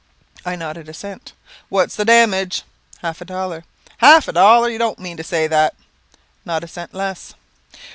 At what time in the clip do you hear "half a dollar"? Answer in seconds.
3.03-3.65, 3.97-4.67